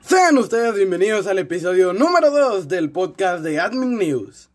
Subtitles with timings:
[0.00, 4.48] Sean ustedes bienvenidos al episodio número 2 del podcast de Admin News.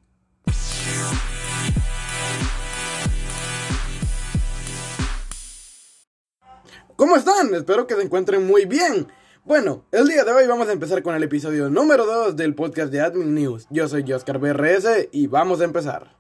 [6.96, 7.54] ¿Cómo están?
[7.54, 9.08] Espero que se encuentren muy bien.
[9.44, 12.92] Bueno, el día de hoy vamos a empezar con el episodio número 2 del podcast
[12.92, 13.68] de Admin News.
[13.70, 16.16] Yo soy Oscar BRS y vamos a empezar.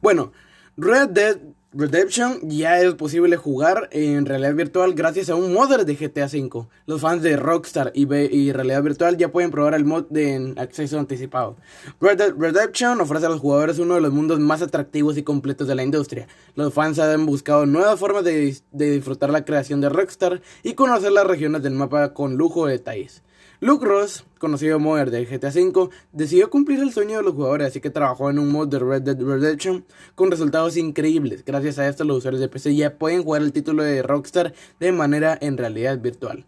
[0.00, 0.32] Bueno,
[0.76, 1.38] Red Dead
[1.74, 6.66] Redemption ya es posible jugar en realidad virtual gracias a un modder de GTA V.
[6.86, 8.06] Los fans de Rockstar y,
[8.52, 11.58] realidad virtual ya pueden probar el mod de acceso anticipado.
[12.00, 15.74] Red Redemption ofrece a los jugadores uno de los mundos más atractivos y completos de
[15.74, 16.26] la industria.
[16.54, 21.12] Los fans han buscado nuevas formas de, de disfrutar la creación de Rockstar y conocer
[21.12, 23.22] las regiones del mapa con lujo de detalles.
[23.60, 27.80] Luke Ross, conocido modder de GTA V, decidió cumplir el sueño de los jugadores, así
[27.80, 29.84] que trabajó en un mod de Red Dead Redemption
[30.14, 31.44] con resultados increíbles.
[31.44, 34.92] Gracias a esto, los usuarios de PC ya pueden jugar el título de Rockstar de
[34.92, 36.44] manera en realidad virtual.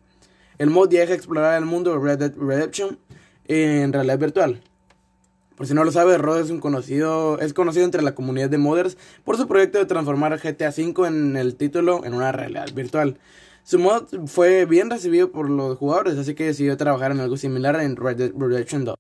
[0.59, 2.99] El mod deja explorar el mundo de Red Dead Redemption
[3.49, 4.63] en realidad virtual.
[5.61, 8.57] Por si no lo sabe, Rod es un conocido, es conocido entre la comunidad de
[8.57, 13.19] modders por su proyecto de transformar GTA V en el título en una realidad virtual.
[13.63, 17.81] Su mod fue bien recibido por los jugadores, así que decidió trabajar en algo similar
[17.81, 18.97] en Red Dead Redemption 2.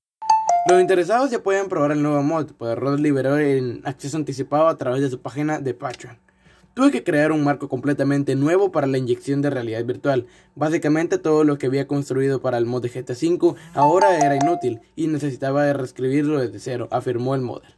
[0.68, 4.76] Los interesados ya pueden probar el nuevo mod, pues Rod liberó en acceso anticipado a
[4.76, 6.18] través de su página de Patreon.
[6.74, 10.26] Tuve que crear un marco completamente nuevo para la inyección de realidad virtual.
[10.54, 14.80] Básicamente todo lo que había construido para el mod de GTA V ahora era inútil
[14.94, 17.76] y necesitaba reescribirlo desde cero, afirmó el modder.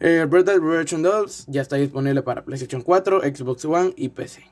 [0.00, 4.42] Eh, Red Dead Redemption 2 ya está disponible para PlayStation 4, Xbox One y PC.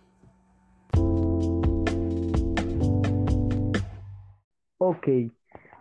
[4.90, 5.06] Ok.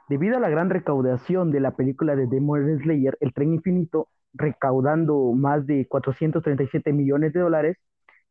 [0.09, 5.31] Debido a la gran recaudación de la película de Demon Slayer, El Tren Infinito, recaudando
[5.31, 7.77] más de 437 millones de dólares,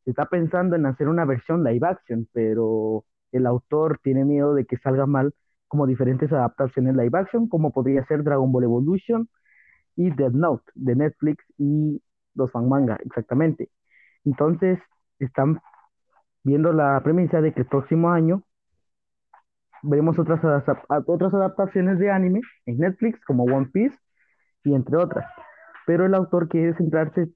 [0.04, 4.66] se está pensando en hacer una versión live action, pero el autor tiene miedo de
[4.66, 5.32] que salga mal
[5.66, 9.30] como diferentes adaptaciones live action, como podría ser Dragon Ball Evolution
[9.96, 12.02] y Dead Note de Netflix y
[12.34, 13.70] los fan manga, exactamente.
[14.26, 14.78] Entonces,
[15.20, 15.60] están
[16.44, 18.42] viendo la premisa de que el próximo año
[19.86, 20.40] veremos otras,
[21.06, 23.96] otras adaptaciones de anime en Netflix, como One Piece
[24.64, 25.24] y entre otras.
[25.86, 27.28] Pero el autor quiere centrarse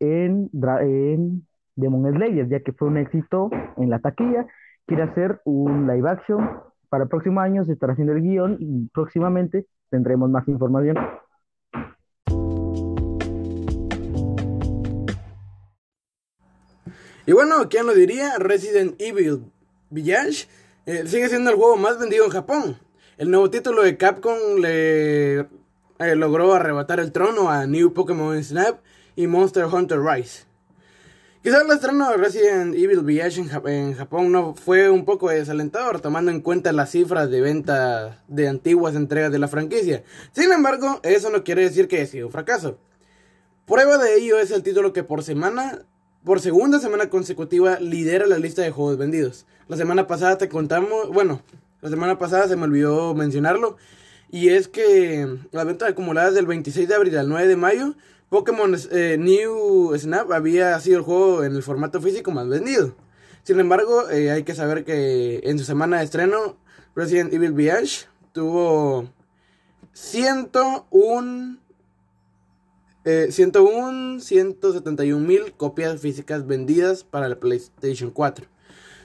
[0.00, 1.46] en, en
[1.76, 4.46] Demon Slayer, ya que fue un éxito en la taquilla.
[4.86, 6.60] Quiere hacer un live action.
[6.88, 10.96] Para el próximo año se estará haciendo el guion y próximamente tendremos más información.
[17.26, 18.38] Y bueno, ¿quién lo diría?
[18.38, 19.52] Resident Evil
[19.90, 20.48] Village
[20.88, 22.78] eh, sigue siendo el juego más vendido en Japón.
[23.18, 25.46] El nuevo título de Capcom le eh,
[26.16, 28.80] logró arrebatar el trono a New Pokémon Snap
[29.14, 30.44] y Monster Hunter Rise.
[31.42, 36.30] Quizás el estreno de Resident Evil Village en, Japón no fue un poco desalentador, tomando
[36.30, 40.04] en cuenta las cifras de venta de antiguas entregas de la franquicia.
[40.32, 42.78] Sin embargo, eso no quiere decir que haya sido un fracaso.
[43.66, 45.84] Prueba de ello es el título que por semana
[46.28, 49.46] por segunda semana consecutiva lidera la lista de juegos vendidos.
[49.66, 51.40] La semana pasada te contamos, bueno,
[51.80, 53.78] la semana pasada se me olvidó mencionarlo,
[54.30, 57.94] y es que la venta acumulada del 26 de abril al 9 de mayo,
[58.28, 62.94] Pokémon eh, New Snap había sido el juego en el formato físico más vendido.
[63.42, 66.58] Sin embargo, eh, hay que saber que en su semana de estreno,
[66.94, 69.08] Resident Evil Village tuvo
[69.94, 71.56] 101
[73.10, 78.44] eh, 101, 171 mil copias físicas vendidas para el PlayStation 4.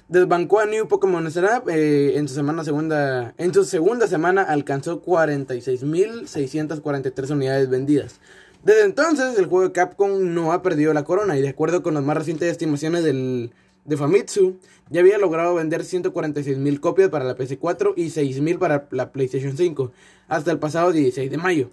[0.10, 5.02] Desbancó a New Pokémon Snap eh, en su semana segunda en su segunda semana alcanzó
[5.02, 8.20] 46.643 unidades vendidas.
[8.66, 11.94] Desde entonces el juego de Capcom no ha perdido la corona y de acuerdo con
[11.94, 13.54] las más recientes estimaciones del,
[13.86, 14.58] de Famitsu
[14.90, 19.94] ya había logrado vender 146.000 copias para la PS4 y 6.000 para la PlayStation 5
[20.28, 21.70] hasta el pasado 16 de mayo.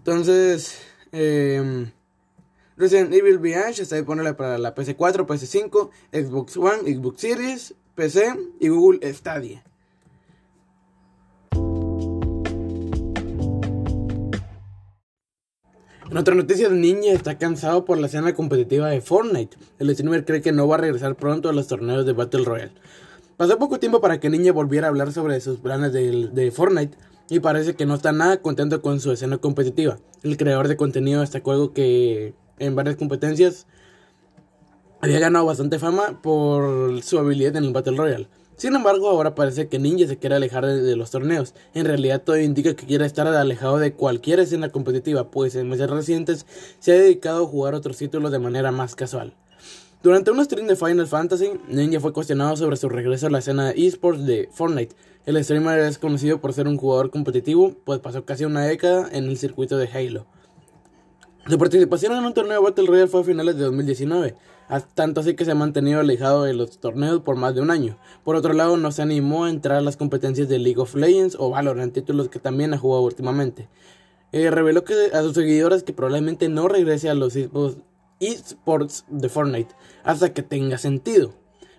[0.00, 0.78] Entonces,
[1.12, 1.86] eh,
[2.74, 8.68] Resident Evil Village está disponible para la PS4, PS5, Xbox One, Xbox Series, PC y
[8.68, 9.62] Google Stadia.
[16.10, 19.58] En otra noticia, Ninja está cansado por la escena competitiva de Fortnite.
[19.78, 22.72] El streamer cree que no va a regresar pronto a los torneos de Battle Royale.
[23.36, 26.96] Pasó poco tiempo para que Ninja volviera a hablar sobre sus planes de, de Fortnite,
[27.30, 29.98] y parece que no está nada contento con su escena competitiva.
[30.22, 33.66] El creador de contenido de este juego que en varias competencias
[35.00, 38.28] había ganado bastante fama por su habilidad en el Battle Royale.
[38.56, 41.54] Sin embargo, ahora parece que Ninja se quiere alejar de, los torneos.
[41.72, 45.88] En realidad, todo indica que quiere estar alejado de cualquier escena competitiva, pues en meses
[45.88, 46.44] recientes
[46.78, 49.34] se ha dedicado a jugar otros títulos de manera más casual.
[50.02, 53.66] Durante un stream de Final Fantasy, Ninja fue cuestionado sobre su regreso a la escena
[53.66, 54.96] de esports de Fortnite.
[55.26, 59.24] El streamer es conocido por ser un jugador competitivo, pues pasó casi una década en
[59.24, 60.24] el circuito de Halo.
[61.46, 64.36] Su participación en un torneo Battle Royale fue a finales de 2019,
[64.94, 67.98] tanto así que se ha mantenido alejado de los torneos por más de un año.
[68.24, 71.36] Por otro lado, no se animó a entrar a las competencias de League of Legends
[71.38, 73.68] o Valorant, títulos que también ha jugado últimamente.
[74.32, 77.76] Eh, reveló que a sus seguidores que probablemente no regrese a los esports
[78.20, 79.74] de Fortnite
[80.04, 81.32] hasta que tenga sentido.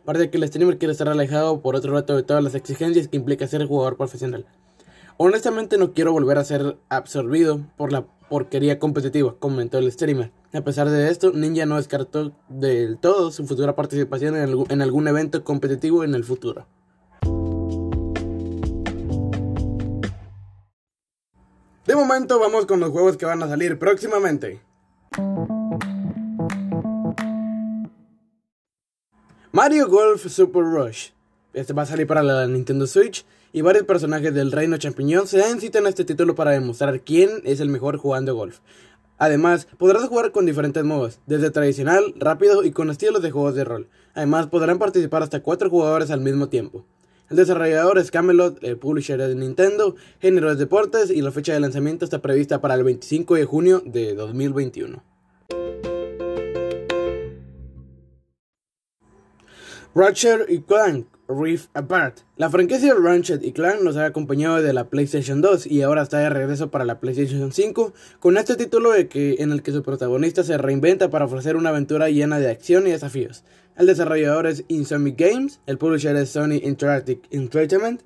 [0.04, 3.18] Parece que el streamer quiere estar alejado por otro rato de todas las exigencias que
[3.18, 4.48] implica ser jugador profesional.
[5.18, 10.32] Honestamente no quiero volver a ser absorbido por la porquería competitiva, comentó el streamer.
[10.54, 15.44] A pesar de esto, Ninja no descartó del todo su futura participación en, algún evento
[15.44, 16.66] competitivo en el futuro.
[21.86, 24.62] De momento vamos con los juegos que van a salir próximamente.
[29.54, 31.10] Mario Golf Super Rush.
[31.54, 35.40] Este va a salir para la Nintendo Switch y varios personajes del Reino Champiñón se
[35.40, 38.60] dan cita en este título para demostrar quién es el mejor jugando golf.
[39.18, 43.66] Además, podrás jugar con diferentes modos, desde tradicional, rápido y con estilos de juegos de
[43.66, 43.90] rol.
[44.14, 46.86] Además, podrán participar hasta 4 jugadores al mismo tiempo.
[47.30, 51.60] El desarrollador es Camelot, el publisher de Nintendo, género de deportes y la fecha de
[51.60, 55.11] lanzamiento está prevista para el 25 de junio de 2021.
[59.94, 62.20] Ratchet y Clank Rift Apart.
[62.38, 66.20] La franquicia Ratchet y Clank nos ha acompañado de la PlayStation 2 y ahora está
[66.20, 70.58] de regreso para la PlayStation 5 con este título en el que su protagonista se
[70.58, 73.44] reinventa para ofrecer una aventura llena de acción y desafíos.
[73.78, 78.02] El desarrollador es Insomniac Games, el publisher es Sony Interactive Entertainment,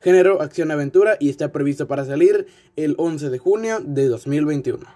[0.00, 2.46] género acción-aventura y está previsto para salir
[2.76, 4.86] el 11 de junio de 2021.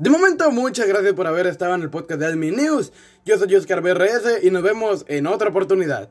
[0.00, 2.90] De momento, muchas gracias por haber estado en el podcast de Admin News.
[3.26, 6.08] Yo soy Oscar BRS y nos vemos en otra oportunidad.